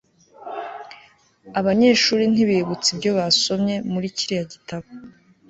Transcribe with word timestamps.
abanyeshuri 1.59 2.23
ntibibutse 2.31 2.87
ibyo 2.93 3.11
basomye 3.17 3.75
muri 3.91 4.07
kiriya 4.17 4.43
gitabo 4.53 4.87